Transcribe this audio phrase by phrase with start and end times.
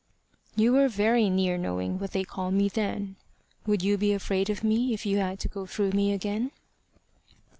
[0.55, 3.17] "You were very near knowing what they call me then.
[3.67, 6.49] Would you be afraid of me if you had to go through me again?"